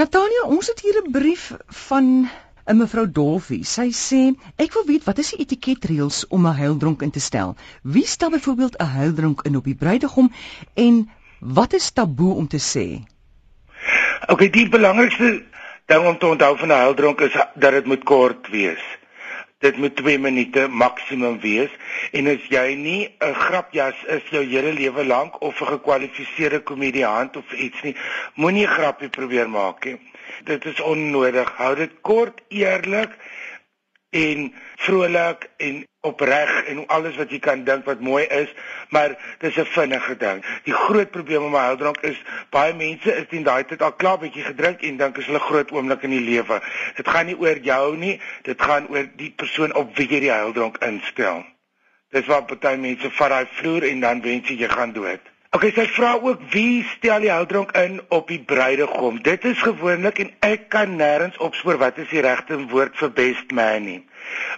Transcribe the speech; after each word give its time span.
Natania, 0.00 0.46
ons 0.48 0.68
het 0.70 0.78
hier 0.80 0.96
'n 0.98 1.10
brief 1.12 1.42
van 1.86 2.04
'n 2.66 2.76
mevrou 2.76 3.04
Dolfie. 3.12 3.64
Sy 3.64 3.88
sê, 3.92 4.20
"Ek 4.56 4.72
wil 4.72 4.86
weet 4.86 5.04
wat 5.04 5.18
is 5.18 5.30
die 5.30 5.40
etiketreëls 5.44 6.26
om 6.28 6.46
'n 6.46 6.56
heildronk 6.56 7.02
in 7.02 7.10
te 7.10 7.20
stel? 7.20 7.56
Wie 7.82 8.06
stel 8.06 8.30
byvoorbeeld 8.30 8.78
'n 8.78 8.86
heildronk 8.86 9.42
in 9.42 9.56
op 9.56 9.64
die 9.64 9.74
bruidegom 9.74 10.32
en 10.74 11.10
wat 11.40 11.72
is 11.72 11.90
taboe 11.90 12.34
om 12.34 12.48
te 12.48 12.60
sê?" 12.72 13.04
Okay, 14.26 14.50
die 14.50 14.68
belangrikste 14.68 15.44
ding 15.86 16.06
om 16.06 16.18
te 16.18 16.26
onthou 16.26 16.56
van 16.58 16.68
'n 16.68 16.80
heildronk 16.82 17.20
is 17.20 17.32
dat 17.54 17.72
dit 17.72 17.86
moet 17.86 18.04
kort 18.04 18.48
wees. 18.48 18.82
Dit 19.60 19.76
moet 19.76 19.96
2 19.96 20.18
minute 20.18 20.68
maksimum 20.68 21.40
wees 21.40 21.70
en 22.16 22.26
as 22.32 22.46
jy 22.48 22.74
nie 22.74 23.02
'n 23.20 23.34
grapjas 23.34 23.98
is 24.08 24.22
jou 24.30 24.44
hele 24.44 24.72
lewe 24.72 25.04
lank 25.04 25.40
of 25.40 25.60
'n 25.60 25.66
gekwalifiseerde 25.66 26.62
komediant 26.62 27.36
of 27.36 27.52
iets 27.52 27.82
nie, 27.82 27.96
moenie 28.34 28.66
'n 28.66 28.74
grappie 28.78 29.08
probeer 29.08 29.50
maak 29.50 29.84
nie 29.84 29.98
dit 30.44 30.64
is 30.64 30.80
onnodig. 30.80 31.52
Hou 31.56 31.74
dit 31.76 31.92
kort, 32.00 32.40
eerlik 32.48 33.16
en 34.10 34.54
vrolik 34.76 35.50
en 35.56 35.86
opreg 36.00 36.64
en 36.64 36.86
alles 36.86 37.16
wat 37.16 37.30
jy 37.30 37.38
kan 37.38 37.62
dink 37.64 37.84
wat 37.86 38.00
mooi 38.00 38.24
is, 38.24 38.50
maar 38.88 39.14
dis 39.38 39.56
'n 39.56 39.64
vinnige 39.64 40.16
ding. 40.16 40.44
Die 40.64 40.74
groot 40.74 41.10
probleem 41.10 41.50
met 41.50 41.60
huildrank 41.60 42.00
is 42.00 42.22
baie 42.50 42.74
mense 42.74 43.14
is 43.14 43.28
teen 43.28 43.42
daai 43.42 43.64
tyd 43.64 43.82
al 43.82 43.92
klaar 43.92 44.18
bietjie 44.18 44.42
gedrink 44.42 44.82
en 44.82 44.96
dink 44.96 45.18
is 45.18 45.26
hulle 45.26 45.38
groot 45.38 45.70
oomblik 45.70 46.02
in 46.02 46.10
die 46.10 46.20
lewe. 46.20 46.60
Dit 46.96 47.08
gaan 47.08 47.26
nie 47.26 47.38
oor 47.38 47.58
jou 47.58 47.96
nie, 47.96 48.20
dit 48.42 48.62
gaan 48.62 48.88
oor 48.88 49.06
die 49.16 49.30
persoon 49.30 49.74
op 49.74 49.96
wie 49.96 50.08
jy 50.08 50.20
die 50.20 50.32
huildrank 50.32 50.78
instel. 50.78 51.44
Dis 52.10 52.26
wat 52.26 52.60
baie 52.60 52.76
mense 52.76 53.10
vat 53.10 53.30
daai 53.30 53.46
vloer 53.52 53.82
en 53.82 54.00
dan 54.00 54.22
wens 54.22 54.48
jy 54.48 54.56
jy 54.56 54.68
gaan 54.68 54.92
dood. 54.92 55.29
Okay, 55.50 55.72
sy 55.74 55.88
vra 55.90 56.12
ook 56.22 56.44
wie 56.52 56.84
stel 56.86 57.24
die 57.24 57.30
houdronk 57.32 57.72
in 57.74 57.96
op 58.14 58.28
die 58.30 58.38
bruidegom. 58.38 59.16
Dit 59.26 59.44
is 59.44 59.58
gewoonlik 59.58 60.20
en 60.22 60.28
ek 60.46 60.68
kan 60.70 60.92
nêrens 60.94 61.40
opspoor 61.42 61.80
wat 61.80 61.98
is 61.98 62.06
die 62.12 62.22
regte 62.22 62.54
woord 62.70 62.94
vir 63.00 63.10
best 63.16 63.50
man 63.58 63.82
nie. 63.82 63.96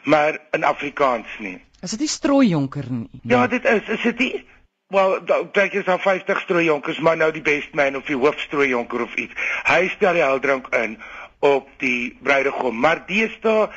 Maar 0.05 0.36
in 0.52 0.67
Afrikaans 0.69 1.39
nie. 1.41 1.56
Is 1.80 1.94
dit 1.97 2.05
nie 2.05 2.11
strooijonker 2.12 2.91
nie? 2.92 3.08
Ja, 3.25 3.47
dit 3.48 3.64
is. 3.64 3.89
Is 3.89 4.05
dit 4.11 4.20
nie? 4.20 4.44
Wel, 4.92 5.17
daar 5.25 5.72
is 5.72 5.89
al 5.89 5.98
50 5.98 6.44
strooijonkers, 6.44 7.00
maar 7.00 7.17
nou 7.17 7.30
die 7.33 7.42
best 7.42 7.72
man 7.72 7.97
of 7.97 8.05
die 8.05 8.20
hoofstrooijonker 8.20 9.06
of 9.06 9.17
iets. 9.17 9.48
Hy 9.64 9.89
stel 9.95 10.20
die 10.20 10.27
houdronk 10.27 10.69
in 10.77 10.98
op 11.41 11.72
die 11.80 12.12
bruidegom. 12.20 12.77
Maar 12.84 13.00
deesdae 13.08 13.70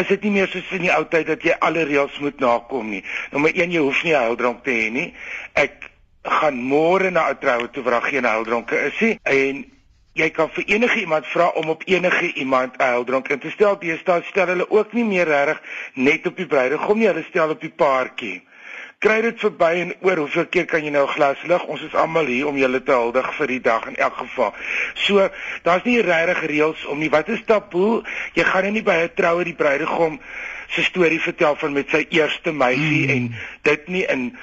is 0.00 0.08
dit 0.08 0.24
nie 0.24 0.32
meer 0.38 0.48
soos 0.48 0.72
in 0.72 0.86
die 0.88 0.94
ou 0.96 1.04
tyd 1.12 1.28
dat 1.28 1.44
jy 1.44 1.60
alle 1.60 1.84
reëls 1.84 2.16
moet 2.24 2.40
nakom 2.40 2.88
nie. 2.88 3.04
Nommer 3.36 3.52
1, 3.52 3.76
jy 3.76 3.84
hoef 3.84 4.00
nie 4.08 4.16
'n 4.16 4.24
heldronk 4.30 4.64
te 4.64 4.72
hê 4.72 4.88
nie. 4.90 5.12
Ek 5.52 5.89
gaan 6.22 6.56
môre 6.56 7.10
na 7.10 7.30
'n 7.30 7.38
troue 7.38 7.70
toe 7.70 7.82
waar 7.82 8.00
daar 8.00 8.10
geen 8.10 8.24
heldronke 8.24 8.76
is 8.76 9.00
nie 9.00 9.18
en 9.22 9.64
jy 10.12 10.30
kan 10.30 10.50
vir 10.50 10.64
enige 10.66 11.00
iemand 11.00 11.26
vra 11.26 11.48
om 11.54 11.70
op 11.70 11.82
enige 11.86 12.32
iemand 12.32 12.76
'n 12.76 12.82
heldronk 12.82 13.28
in 13.28 13.38
te 13.38 13.50
stel. 13.50 13.78
Deesdae 13.78 14.22
stel 14.22 14.46
hulle 14.46 14.70
ook 14.70 14.92
nie 14.92 15.04
meer 15.04 15.26
reg 15.26 15.62
net 15.94 16.26
op 16.26 16.36
die 16.36 16.46
bruidegom 16.46 16.98
nie, 16.98 17.06
hulle 17.06 17.24
stel 17.28 17.50
op 17.50 17.60
die 17.60 17.72
paartjie. 17.76 18.42
Kry 18.98 19.20
dit 19.20 19.38
verby 19.40 19.70
en 19.80 19.94
oor 20.00 20.16
hoeveel 20.16 20.46
keer 20.46 20.64
kan 20.64 20.84
jy 20.84 20.90
nou 20.90 21.06
'n 21.06 21.14
glas 21.14 21.42
lig? 21.42 21.64
Ons 21.64 21.82
is 21.82 21.94
almal 21.94 22.26
hier 22.26 22.46
om 22.46 22.56
julle 22.56 22.82
te 22.82 22.92
huldig 22.92 23.34
vir 23.34 23.46
die 23.46 23.60
dag 23.60 23.86
in 23.86 23.96
elk 23.96 24.16
geval. 24.16 24.54
So, 24.94 25.30
daar's 25.62 25.84
nie 25.84 26.02
regtig 26.02 26.44
reëls 26.46 26.84
om 26.86 26.98
nie. 26.98 27.10
Wat 27.10 27.28
is 27.28 27.42
taboe? 27.46 28.02
Jy 28.34 28.44
gaan 28.44 28.72
nie 28.72 28.82
by 28.82 28.92
'n 28.92 29.10
troue 29.14 29.44
die 29.44 29.54
bruidegom 29.54 30.20
se 30.68 30.82
storie 30.82 31.20
vertel 31.20 31.56
van 31.56 31.72
met 31.72 31.88
sy 31.90 32.06
eerste 32.08 32.52
meisie 32.52 33.06
mm. 33.06 33.10
en 33.10 33.34
dit 33.62 33.88
nie 33.88 34.04
in 34.06 34.36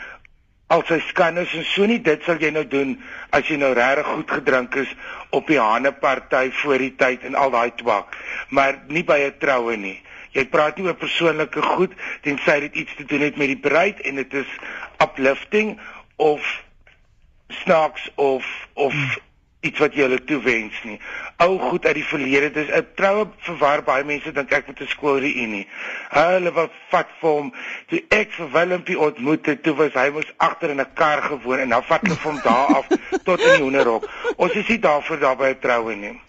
al 0.68 0.84
sy 0.88 0.98
skandes 1.08 1.54
en 1.56 1.64
so 1.66 1.86
nie 1.88 2.00
dit 2.04 2.24
sal 2.28 2.42
jy 2.44 2.52
nou 2.52 2.66
doen 2.68 2.96
as 3.36 3.48
jy 3.48 3.58
nou 3.60 3.72
regtig 3.78 4.10
goed 4.10 4.34
gedrink 4.40 4.76
is 4.84 4.92
op 5.36 5.48
die 5.48 5.60
haneparty 5.60 6.50
voor 6.62 6.84
die 6.84 6.94
tyd 7.00 7.24
en 7.28 7.36
al 7.36 7.52
daai 7.52 7.72
twak. 7.80 8.16
Maar 8.50 8.82
nie 8.88 9.04
by 9.04 9.20
'n 9.28 9.38
troue 9.40 9.78
nie. 9.78 10.02
Jy 10.32 10.46
praat 10.46 10.78
nie 10.78 10.86
oor 10.86 10.96
persoonlike 10.96 11.62
goed 11.62 11.94
tensy 12.22 12.60
dit 12.60 12.76
iets 12.76 12.96
te 12.96 13.06
doen 13.06 13.22
het 13.22 13.38
met 13.38 13.48
die 13.48 13.64
bruid 13.70 14.00
en 14.02 14.16
dit 14.16 14.34
is 14.34 14.50
uplifting 15.04 15.80
of 16.16 16.64
snaaks 17.48 18.12
of 18.16 18.46
of 18.74 18.94
hmm 18.94 19.26
iets 19.68 19.82
wat 19.84 19.96
jy 19.96 20.06
hulle 20.06 20.20
toewens 20.30 20.78
nie. 20.88 20.98
Ou 21.44 21.58
goed 21.62 21.86
uit 21.86 21.98
die 22.00 22.06
verlede, 22.08 22.50
dis 22.56 22.70
'n 22.74 22.86
troue 23.00 23.28
verwar 23.46 23.84
baie 23.84 24.04
mense 24.04 24.32
dink 24.34 24.52
ek 24.52 24.68
met 24.68 24.82
'n 24.82 24.88
skoolreunie. 24.88 25.68
Hulle 26.10 26.52
wat 26.52 26.72
vat 26.90 27.10
vir 27.22 27.30
hom 27.30 27.54
toe 27.88 28.02
ek 28.10 28.32
vir 28.32 28.52
Willempie 28.52 29.00
ontmoet 29.00 29.46
het, 29.46 29.64
toe 29.64 29.76
was 29.76 29.94
hy 29.94 30.10
mos 30.10 30.34
agter 30.38 30.70
in 30.70 30.82
'n 30.82 30.94
kar 30.94 31.22
gewoon 31.22 31.60
en 31.60 31.70
dan 31.70 31.84
vat 31.84 32.02
hulle 32.02 32.16
van 32.16 32.40
daar 32.44 32.68
af 32.82 32.88
tot 33.28 33.40
in 33.40 33.54
die 33.56 33.64
hoenderhok. 33.64 34.10
Ons 34.38 34.54
is 34.54 34.68
nie 34.68 34.80
daarvoor 34.80 35.20
daar 35.20 35.36
by 35.36 35.54
'n 35.54 35.60
troue 35.60 35.96
nie. 35.96 36.22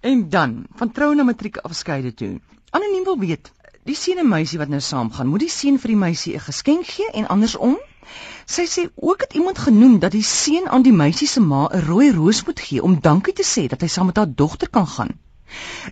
En 0.00 0.28
dan, 0.28 0.66
van 0.76 0.92
troue 0.92 1.14
na 1.14 1.22
matriek 1.22 1.56
afskeide 1.56 2.14
toe. 2.14 2.40
Anoniem 2.70 3.04
wil 3.04 3.18
weet, 3.18 3.52
die 3.88 3.96
seun 3.96 4.18
en 4.22 4.28
meisie 4.28 4.58
wat 4.60 4.68
nou 4.72 4.80
saamgaan, 4.84 5.30
moet 5.32 5.44
die 5.46 5.52
seun 5.52 5.78
vir 5.82 5.92
die 5.94 6.00
meisie 6.00 6.34
'n 6.34 6.46
geskenk 6.46 6.86
gee 6.86 7.08
en 7.20 7.28
andersom? 7.34 7.76
Sy 8.46 8.64
sê 8.72 8.82
ook 8.96 9.20
het 9.24 9.34
iemand 9.34 9.58
genoem 9.58 9.98
dat 9.98 10.12
die 10.12 10.24
seun 10.24 10.68
aan 10.68 10.82
die 10.82 10.92
meisie 10.92 11.28
se 11.28 11.40
ma 11.40 11.62
'n 11.68 11.86
rooi 11.86 12.10
roos 12.12 12.44
moet 12.44 12.60
gee 12.60 12.82
om 12.82 13.00
dankie 13.00 13.34
te 13.40 13.46
sê 13.54 13.66
dat 13.68 13.80
hy 13.80 13.88
saam 13.88 14.06
met 14.06 14.16
haar 14.16 14.34
dogter 14.42 14.68
kan 14.68 14.86
gaan. 14.86 15.12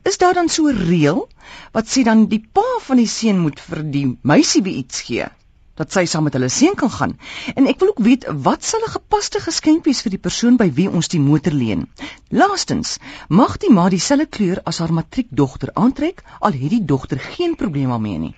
Is 0.03 0.19
daar 0.19 0.35
dan 0.35 0.49
so 0.49 0.69
'n 0.69 0.77
reël 0.91 1.29
wat 1.73 1.89
sê 1.89 2.05
dan 2.05 2.27
die 2.27 2.45
pa 2.53 2.69
van 2.89 2.97
die 2.97 3.13
seun 3.19 3.39
moet 3.39 3.61
vir 3.61 3.83
die 3.83 4.19
meisie 4.23 4.63
iets 4.65 5.01
gee 5.01 5.29
dat 5.77 5.93
sy 5.93 6.05
saam 6.11 6.27
met 6.29 6.37
hulle 6.37 6.49
seun 6.53 6.75
kan 6.75 6.91
gaan? 6.91 7.17
En 7.55 7.69
ek 7.71 7.81
wil 7.83 7.93
ook 7.95 8.05
weet 8.09 8.29
wat 8.49 8.65
sal 8.65 8.85
'n 8.87 8.95
gepaste 8.99 9.41
geskenk 9.41 9.85
wees 9.85 10.03
vir 10.03 10.17
die 10.17 10.25
persoon 10.29 10.57
by 10.57 10.71
wie 10.75 10.89
ons 10.91 11.09
die 11.09 11.21
motor 11.21 11.53
leen? 11.53 11.89
Laastens, 12.31 12.99
mag 13.29 13.57
die 13.57 13.73
ma 13.73 13.89
dieselfde 13.89 14.27
kleur 14.27 14.61
as 14.65 14.79
haar 14.79 14.93
matriekdogter 14.93 15.71
aantrek 15.75 16.23
al 16.41 16.53
het 16.53 16.71
die 16.71 16.85
dogter 16.85 17.19
geen 17.19 17.57
probleem 17.57 17.89
daarmee 17.89 18.19
nie? 18.19 18.35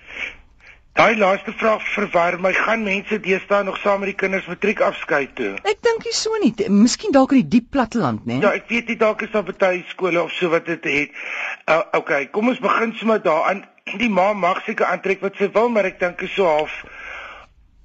Daai 0.99 1.15
laaste 1.15 1.53
vraag 1.55 1.83
verwar 1.93 2.35
my. 2.43 2.51
Gaan 2.53 2.81
mense 2.83 3.19
deesdae 3.23 3.63
nog 3.63 3.77
saam 3.79 4.01
met 4.03 4.09
die 4.09 4.17
kinders 4.19 4.47
matriek 4.51 4.81
afskeid 4.83 5.35
toe? 5.37 5.53
Ek 5.63 5.79
dink 5.85 6.03
nie 6.03 6.15
so 6.17 6.39
nie. 6.41 6.51
Miskien 6.67 7.13
dalk 7.15 7.31
in 7.31 7.39
die 7.43 7.51
diep 7.53 7.69
platteland, 7.71 8.25
né? 8.27 8.41
Ja, 8.43 8.51
ek 8.57 8.67
weet 8.67 8.91
nie 8.91 8.97
dalk 8.99 9.23
is 9.23 9.31
daar 9.31 9.47
baie 9.47 9.83
skole 9.93 10.19
of 10.23 10.33
so 10.35 10.51
wat 10.51 10.67
dit 10.67 10.89
het. 10.91 11.21
Uh, 11.69 11.79
okay, 12.01 12.25
kom 12.33 12.51
ons 12.51 12.59
begin 12.59 12.91
sommer 12.99 13.23
daaraan. 13.23 13.63
Die 14.01 14.09
ma 14.11 14.33
mag 14.33 14.59
seker 14.65 14.91
aantrek 14.91 15.23
wat 15.23 15.39
sy 15.39 15.47
wil, 15.53 15.71
maar 15.71 15.87
ek 15.87 16.01
dink 16.03 16.19
is 16.27 16.35
so 16.35 16.49
half 16.49 16.75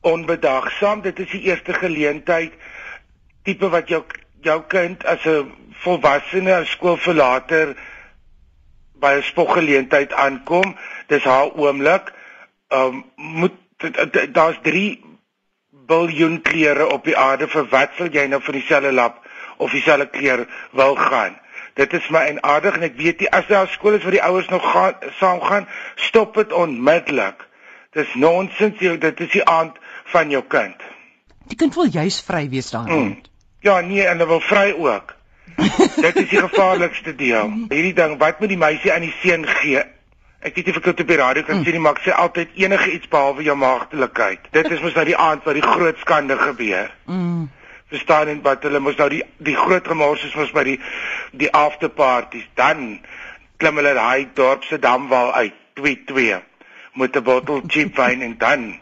onbedagsaam. 0.04 1.02
Dit 1.04 1.18
is 1.24 1.30
die 1.32 1.42
eerste 1.50 1.72
geleentheid 1.72 2.52
tipe 3.44 3.68
wat 3.72 3.88
jou 3.88 4.02
jou 4.44 4.60
kind 4.68 5.04
as 5.04 5.24
'n 5.24 5.52
volwassene 5.84 6.64
skoolverlater 6.64 7.74
by 9.00 9.12
'n 9.16 9.22
spoggeleentheid 9.22 10.12
aankom. 10.12 10.76
Dis 11.06 11.24
haar 11.24 11.52
oomblik 11.52 12.12
um, 12.68 13.04
moet 13.16 13.52
daar's 14.32 14.58
3 14.62 15.04
biljoen 15.86 16.40
kleure 16.42 16.86
op 16.86 17.04
die 17.04 17.16
aarde 17.16 17.48
vir 17.48 17.66
wat 17.68 17.96
sal 17.96 18.08
jy 18.12 18.26
nou 18.26 18.40
vir 18.40 18.52
dieselfde 18.52 18.92
lap 18.92 19.24
of 19.56 19.70
dieselfde 19.70 20.08
kleur 20.08 20.46
wil 20.72 20.94
gaan 20.96 21.36
dit 21.74 21.92
is 21.92 22.08
my 22.08 22.22
en 22.30 22.42
aardig 22.42 22.76
en 22.78 22.86
ek 22.86 22.96
weet 22.98 23.24
nie 23.24 23.30
as 23.34 23.46
daar 23.50 23.68
skole 23.70 23.98
is 23.98 24.06
waar 24.06 24.16
die 24.16 24.22
ouers 24.22 24.48
nog 24.52 24.64
gaan 24.72 25.10
saam 25.18 25.40
gaan 25.42 25.68
stop 26.08 26.38
dit 26.38 26.52
onmiddellik 26.52 27.46
dis 27.94 28.14
nonsens 28.14 28.80
jy 28.80 28.96
dit 28.98 29.24
is 29.26 29.32
die 29.36 29.44
aand 29.44 29.78
van 30.12 30.30
jou 30.30 30.42
kind 30.56 30.86
die 31.50 31.58
kind 31.60 31.74
wil 31.78 31.90
juis 31.98 32.20
vry 32.26 32.46
wees 32.52 32.70
daarin 32.74 33.04
mm. 33.04 33.16
ja 33.66 33.80
nee 33.80 34.06
en 34.06 34.18
hulle 34.18 34.30
wil 34.36 34.44
vry 34.50 34.70
ook 34.72 35.14
dit 36.04 36.16
is 36.16 36.30
die 36.30 36.40
gevaarlikste 36.40 37.14
deel 37.16 37.50
hierdie 37.70 37.96
ding 37.96 38.16
wat 38.22 38.40
moet 38.40 38.54
die 38.54 38.60
meisie 38.60 38.92
aan 38.92 39.06
die 39.06 39.14
seun 39.22 39.46
gee 39.60 39.84
Ek 40.44 40.58
weet 40.58 40.66
nie 40.68 40.72
of 40.74 40.78
ek 40.82 40.88
dit 40.90 40.98
op 41.00 41.08
die 41.08 41.16
radio 41.16 41.42
kan 41.48 41.56
mm. 41.56 41.64
sê 41.64 41.72
nie, 41.72 41.80
maar 41.80 41.94
ek 41.96 42.02
sê 42.04 42.12
altyd 42.12 42.58
enige 42.60 42.90
iets 42.92 43.08
behalwe 43.08 43.46
jou 43.46 43.54
maagdelikheid. 43.56 44.50
Dit 44.52 44.66
is 44.76 44.82
mos 44.84 44.92
nou 44.92 45.04
die 45.08 45.16
aand 45.16 45.46
wat 45.48 45.56
die 45.56 45.64
groot 45.64 46.02
skande 46.02 46.36
gebeur. 46.36 46.90
Mm. 47.08 47.46
Verstaan 47.94 48.28
en 48.28 48.42
wat 48.44 48.66
hulle 48.68 48.82
mos 48.84 48.98
nou 49.00 49.06
die 49.14 49.22
die 49.48 49.56
groot 49.56 49.88
gemors 49.88 50.26
is 50.28 50.36
mos 50.36 50.52
by 50.52 50.66
die 50.68 50.76
die 51.32 51.48
afterparties. 51.48 52.44
Dan 52.60 52.98
klim 53.56 53.80
hulle 53.80 53.94
daai 53.96 54.28
dorp 54.36 54.68
se 54.68 54.76
damwal 54.84 55.32
uit 55.32 55.56
22 55.80 56.44
met 56.94 57.16
'n 57.16 57.22
bottel 57.22 57.62
cheap 57.66 57.96
wine 57.96 58.24
en 58.24 58.34
dan 58.38 58.78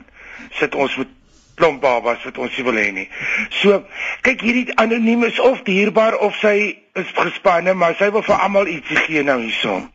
sit 0.50 0.74
ons 0.74 0.96
met 0.96 1.08
klomp 1.54 1.80
babas 1.80 2.24
wat 2.24 2.38
ons 2.38 2.56
nie 2.56 2.64
wil 2.64 2.78
hê 2.80 2.92
nie. 2.92 3.08
So, 3.50 3.84
kyk 4.22 4.40
hierdie 4.40 4.74
anoniem 4.74 5.24
is 5.24 5.40
of 5.40 5.62
dierbaar 5.62 6.16
of 6.18 6.36
sy 6.36 6.76
is 6.94 7.12
gespanne, 7.14 7.74
maar 7.74 7.94
sy 7.94 8.10
wil 8.10 8.22
vir 8.22 8.36
almal 8.36 8.66
ietsie 8.66 8.96
gee 8.96 9.22
nou 9.22 9.40
hierson. 9.40 9.90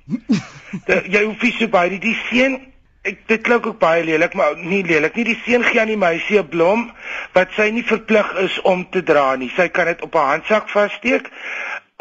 jy 1.16 1.24
hoef 1.24 1.42
nie 1.42 1.54
so 1.58 1.68
baie 1.68 1.90
die, 1.90 2.00
die 2.00 2.18
seun 2.30 2.60
ek 3.08 3.24
dit 3.30 3.44
klink 3.46 3.68
ook 3.70 3.80
baie 3.80 4.04
lelik 4.04 4.34
maar 4.36 4.58
nie 4.60 4.82
lelik 4.84 5.16
nie 5.16 5.30
die 5.30 5.38
seun 5.46 5.64
gee 5.64 5.80
aan 5.80 5.92
die 5.92 6.00
meisie 6.00 6.40
'n 6.42 6.50
blom 6.52 6.90
wat 7.36 7.54
sy 7.56 7.70
nie 7.72 7.86
verplig 7.88 8.34
is 8.44 8.60
om 8.62 8.84
te 8.92 9.04
dra 9.04 9.36
nie 9.36 9.52
sy 9.56 9.70
kan 9.70 9.88
dit 9.88 10.02
op 10.02 10.14
haar 10.20 10.34
handsak 10.36 10.70
vassteek 10.70 11.30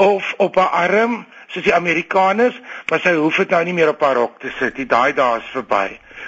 of 0.02 0.34
op 0.38 0.56
haar 0.56 0.88
arm 0.88 1.24
soos 1.48 1.64
die 1.64 1.74
Amerikaners 1.74 2.58
maar 2.90 3.00
sy 3.00 3.14
hoef 3.14 3.38
dit 3.42 3.54
nou 3.54 3.62
nie 3.64 3.76
meer 3.76 3.94
op 3.94 4.02
haar 4.02 4.18
rok 4.18 4.40
te 4.40 4.50
sit 4.58 4.78
nie 4.78 4.88
daai 4.90 5.12
dae 5.14 5.38
is 5.38 5.52
verby 5.54 5.86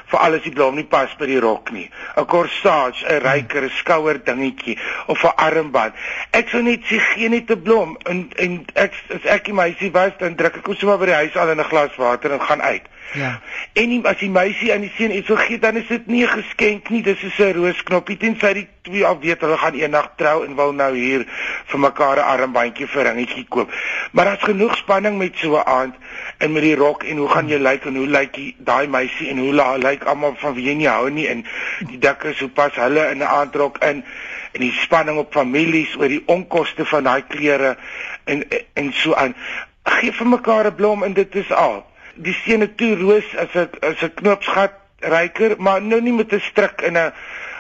veral 0.08 0.34
as 0.34 0.42
die 0.42 0.52
blom 0.54 0.76
nie 0.76 0.86
pas 0.88 1.12
by 1.18 1.26
die 1.26 1.40
rok 1.40 1.72
nie. 1.72 1.88
'n 2.16 2.26
Corsage, 2.26 3.04
'n 3.04 3.20
ryker, 3.22 3.62
'n 3.64 3.70
skouer 3.70 4.18
dingetjie 4.24 4.78
of 5.06 5.24
'n 5.24 5.36
armband. 5.36 5.94
Ek 6.32 6.48
sou 6.48 6.62
net 6.62 6.84
sê 6.84 6.98
gee 7.12 7.28
net 7.28 7.50
'n 7.50 7.62
blom 7.62 7.96
en 8.04 8.30
en 8.36 8.64
ek 8.74 8.92
as 9.14 9.24
ek 9.24 9.44
die 9.44 9.52
meisie 9.52 9.92
was, 9.92 10.12
dan 10.18 10.36
druk 10.36 10.56
ek 10.56 10.66
hom 10.66 10.76
sommer 10.76 10.98
by 10.98 11.06
die 11.06 11.20
huis 11.22 11.36
al 11.36 11.50
in 11.50 11.60
'n 11.60 11.70
glas 11.70 11.96
water 11.96 12.32
en 12.32 12.40
gaan 12.40 12.62
uit. 12.62 12.82
Ja. 13.12 13.40
En 13.72 13.88
nie, 13.88 14.00
as 14.04 14.18
die 14.20 14.28
meisie 14.30 14.72
aan 14.72 14.82
die 14.84 14.92
seun 14.96 15.14
iets 15.16 15.30
gee, 15.46 15.58
dan 15.58 15.76
is 15.80 15.86
dit 15.88 16.06
nie 16.06 16.24
'n 16.24 16.28
geskenk 16.28 16.88
nie, 16.88 17.02
dis 17.02 17.20
so 17.36 17.44
'n 17.44 17.54
roosknoppie 17.54 18.16
tensy 18.16 18.52
die 18.52 18.68
twee 18.82 19.06
al 19.06 19.18
weet 19.20 19.40
hulle 19.40 19.56
gaan 19.56 19.74
eendag 19.74 20.12
trou 20.16 20.44
en 20.44 20.56
wil 20.56 20.72
nou 20.72 20.94
hier 20.96 21.24
vir 21.66 21.80
mekaar 21.80 22.16
'n 22.16 22.28
armbandjie 22.32 22.86
vir 22.86 23.02
ringetjie 23.04 23.46
koop. 23.48 23.72
Maar 24.12 24.24
daar's 24.24 24.42
genoeg 24.42 24.76
spanning 24.76 25.18
met 25.18 25.36
so 25.36 25.56
'n 25.56 25.66
aand 25.66 25.94
en 26.38 26.52
met 26.52 26.62
die 26.62 26.74
rok 26.74 27.02
en 27.02 27.16
hoe 27.16 27.28
gaan 27.28 27.48
jy 27.48 27.58
lyk 27.58 27.84
en 27.84 27.96
hoe 27.96 28.06
lyk 28.06 28.36
daai 28.58 28.86
meisie 28.86 29.28
en 29.28 29.38
hoe 29.38 29.78
lyk 29.78 30.04
almal 30.04 30.34
van 30.36 30.54
wie 30.54 30.64
jy 30.64 30.74
nie 30.74 30.88
hou 30.88 31.10
nie 31.10 31.28
en 31.28 31.46
die 31.88 31.98
dikkers 31.98 32.40
hoe 32.40 32.48
pas 32.48 32.74
hulle 32.74 33.10
in 33.10 33.18
'n 33.18 33.22
aandrok 33.22 33.78
in 33.78 34.04
en 34.52 34.60
die 34.60 34.72
spanning 34.72 35.18
op 35.18 35.32
families 35.32 35.96
oor 35.96 36.08
die 36.08 36.22
onkoste 36.26 36.84
van 36.84 37.04
daai 37.04 37.22
klere 37.28 37.76
en 38.24 38.44
en 38.72 38.92
so 38.92 39.14
aan. 39.14 39.34
Gee 39.82 40.12
vir 40.12 40.26
mekaar 40.26 40.66
'n 40.66 40.74
blom 40.74 41.04
en 41.04 41.12
dit 41.12 41.34
is 41.34 41.52
al 41.52 41.87
die 42.24 42.34
seene 42.44 42.74
toe 42.74 42.94
roos 42.96 43.28
as 43.36 43.54
'n 43.54 43.68
as 43.82 44.02
'n 44.02 44.14
knoopsgat 44.14 44.72
ryker, 45.00 45.54
maar 45.58 45.82
nou 45.82 46.00
nie 46.00 46.12
met 46.12 46.32
'n 46.32 46.40
stryk 46.40 46.82
in 46.82 46.96
'n 46.96 47.12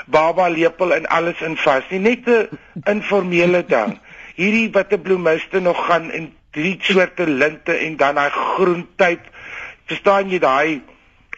baba 0.06 0.48
lepel 0.48 0.94
en 0.94 1.06
alles 1.06 1.40
in 1.40 1.56
vas 1.56 1.84
nie, 1.90 2.00
net 2.00 2.26
'n 2.26 2.48
informele 2.84 3.64
ding. 3.64 3.98
Hierdie 4.34 4.70
wat 4.72 4.92
'n 4.92 5.02
bloemiste 5.02 5.60
nog 5.60 5.86
gaan 5.86 6.10
en 6.10 6.32
drie 6.50 6.78
soorte 6.80 7.26
linte 7.26 7.72
en 7.72 7.96
dan 7.96 8.14
daai 8.14 8.30
groen 8.30 8.88
tyd. 8.96 9.20
Verstaan 9.86 10.30
jy 10.30 10.38
daai 10.38 10.82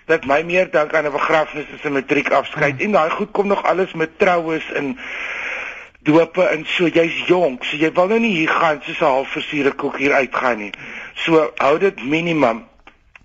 dat 0.06 0.25
my 0.26 0.43
meer 0.43 0.70
dink 0.70 0.94
aan 0.94 1.06
'n 1.06 1.12
begrafnis 1.12 1.66
as 1.75 1.84
'n 1.84 1.93
matriekafskeid 1.93 2.76
hmm. 2.76 2.84
en 2.84 2.93
daai 2.93 3.11
goed 3.11 3.31
kom 3.31 3.46
nog 3.46 3.62
alles 3.64 3.93
met 3.93 4.19
troues 4.19 4.73
en 4.73 4.99
dope 6.02 6.43
en 6.43 6.64
so 6.66 6.87
jy's 6.87 7.26
jonk, 7.26 7.64
so 7.64 7.76
jy 7.76 7.93
wil 7.93 8.08
nou 8.08 8.19
nie 8.20 8.37
hier 8.37 8.49
gaan 8.49 8.81
soos 8.82 9.00
'n 9.00 9.05
halfversiere 9.05 9.73
koek 9.73 9.99
hier 9.99 10.12
uitgaan 10.12 10.58
nie. 10.58 10.73
So 11.14 11.52
hou 11.56 11.78
dit 11.78 12.05
minimum 12.05 12.69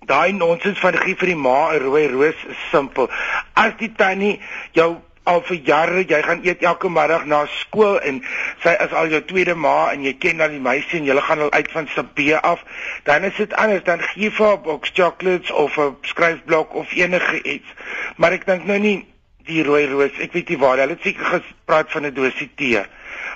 daai 0.06 0.32
nonsens 0.32 0.78
van 0.78 0.96
gee 1.02 1.16
vir 1.16 1.32
die 1.32 1.42
ma 1.48 1.72
'n 1.72 1.82
rooi 1.82 2.06
roos 2.08 2.38
is 2.48 2.62
simpel. 2.70 3.10
As 3.54 3.72
die 3.78 3.92
tannie 3.92 4.40
jou 4.72 4.96
al 5.26 5.42
vir 5.42 5.58
jare 5.66 6.04
jy 6.06 6.20
gaan 6.22 6.44
eet 6.46 6.62
elke 6.62 6.88
middag 6.88 7.24
na 7.26 7.40
skool 7.60 7.98
en 7.98 8.20
sy 8.62 8.74
is 8.84 8.92
al 8.92 9.10
jou 9.10 9.20
tweede 9.30 9.54
ma 9.54 9.90
en 9.92 10.04
jy 10.06 10.14
ken 10.22 10.42
dan 10.42 10.54
die 10.54 10.62
meisie 10.62 11.00
en 11.00 11.08
julle 11.10 11.24
gaan 11.28 11.42
al 11.46 11.52
uit 11.52 11.70
van 11.72 11.88
Sabee 11.94 12.36
af, 12.36 12.62
dan 13.04 13.24
is 13.24 13.36
dit 13.36 13.54
anders 13.54 13.84
dan 13.84 14.00
gee 14.12 14.30
vir 14.30 14.52
'n 14.52 14.62
boks 14.62 14.94
chocolates 14.94 15.50
of 15.50 15.78
'n 15.78 15.96
skryfblok 16.02 16.74
of 16.74 16.92
enige 16.92 17.42
iets. 17.42 17.68
Maar 18.16 18.32
ek 18.32 18.46
dink 18.46 18.64
nou 18.64 18.78
nie 18.78 19.06
die 19.46 19.62
rooi 19.66 19.86
roos, 19.90 20.18
ek 20.22 20.32
weet 20.32 20.48
nie 20.52 20.58
waar 20.58 20.78
hulle 20.82 20.96
het 20.96 21.06
seker 21.06 21.24
gepraat 21.38 21.92
van 21.92 22.06
'n 22.06 22.14
dosie 22.14 22.50
tee. 22.56 22.82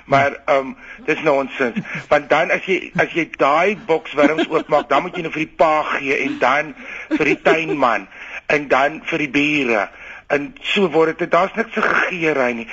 Maar 0.05 0.37
ehm 0.45 0.57
um, 0.57 0.75
dis 1.05 1.21
nonsens. 1.21 1.77
Want 2.11 2.29
dan 2.29 2.51
as 2.51 2.65
jy 2.65 2.91
as 2.95 3.13
jy 3.13 3.29
daai 3.37 3.77
boks 3.85 4.13
wurms 4.13 4.47
oopmaak, 4.47 4.89
dan 4.89 5.01
moet 5.01 5.15
jy 5.15 5.21
nou 5.21 5.31
vir 5.31 5.45
die 5.45 5.55
pa 5.55 5.83
gee 5.83 6.17
en 6.17 6.37
dan 6.39 6.75
vir 7.17 7.25
die 7.25 7.41
tuinman 7.41 8.07
en 8.47 8.67
dan 8.67 9.01
vir 9.05 9.17
die 9.17 9.29
bure 9.29 9.89
en 10.31 10.51
so 10.73 10.89
word 10.91 11.19
dit 11.19 11.31
daar's 11.31 11.53
niks 11.55 11.73
se 11.73 11.81
gegeery 11.81 12.51
nie. 12.53 12.67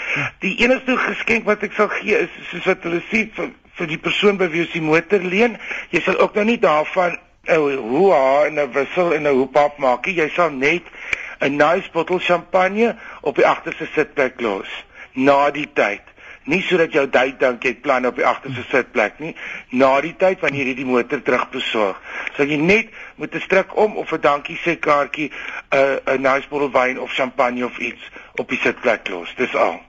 Die 0.44 0.55
enigste 0.62 0.96
geskenk 0.96 1.46
wat 1.49 1.64
ek 1.67 1.75
sal 1.79 1.91
gee 1.99 2.19
is 2.26 2.34
soos 2.50 2.69
wat 2.70 2.84
hulle 2.87 3.00
sê 3.11 3.26
vir 3.38 3.50
vir 3.79 3.91
die 3.93 4.00
persoon 4.02 4.38
by 4.41 4.49
wie 4.50 4.64
jy 4.64 4.69
die 4.73 4.82
motor 4.82 5.23
leen. 5.23 5.56
Jy 5.94 6.02
sal 6.06 6.19
ook 6.23 6.34
nou 6.38 6.44
nie 6.49 6.58
daarvan 6.62 7.19
'n 7.49 7.76
hoe 7.79 8.12
haar 8.12 8.46
en 8.46 8.58
'n 8.61 8.73
wissel 8.73 9.14
en 9.14 9.26
'n 9.26 9.34
hoepap 9.38 9.79
maak 9.79 10.06
nie. 10.06 10.14
Jy 10.14 10.29
sal 10.34 10.50
net 10.50 10.82
'n 11.40 11.56
nice 11.56 11.90
bottel 11.93 12.19
champagne 12.19 12.96
op 13.20 13.37
die 13.37 13.46
agterste 13.46 13.87
sitplek 13.93 14.40
los 14.40 14.69
na 15.12 15.50
die 15.50 15.69
tyd. 15.73 16.02
Nie 16.44 16.62
sodat 16.62 16.93
jou 16.93 17.08
tyd 17.08 17.40
dink 17.40 17.64
jy 17.64 17.75
plan 17.75 18.06
op 18.06 18.17
die 18.17 18.26
agterste 18.26 18.64
sitplek 18.70 19.19
nie 19.19 19.35
na 19.70 20.00
die 20.00 20.14
tyd 20.17 20.40
wanneer 20.40 20.70
jy 20.70 20.75
die 20.75 20.88
motor 20.88 21.23
terugbesorg. 21.23 22.00
Sal 22.37 22.46
jy 22.46 22.56
net 22.56 22.94
moet 23.17 23.35
'n 23.35 23.40
stryk 23.40 23.76
om 23.76 23.96
of 23.96 24.12
'n 24.12 24.20
dankie 24.20 24.58
sê 24.64 24.79
kaartjie 24.79 25.31
'n 25.73 26.00
'n 26.06 26.23
nice 26.23 26.49
bottle 26.49 26.70
wyn 26.70 26.99
of 26.99 27.12
champagne 27.12 27.64
of 27.64 27.79
iets 27.79 28.11
op 28.34 28.49
die 28.49 28.58
sitplek 28.58 29.08
los. 29.08 29.34
Dis 29.37 29.55
al 29.55 29.88